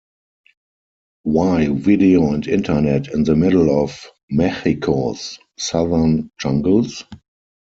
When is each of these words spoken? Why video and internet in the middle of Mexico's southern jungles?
Why 1.21 1.67
video 1.67 2.33
and 2.33 2.47
internet 2.47 3.13
in 3.13 3.23
the 3.23 3.35
middle 3.35 3.83
of 3.83 4.03
Mexico's 4.31 5.37
southern 5.59 6.31
jungles? 6.39 7.03